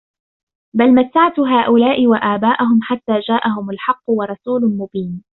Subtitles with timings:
[0.75, 5.23] بل متعت هؤلاء وآباءهم حتى جاءهم الحق ورسول مبين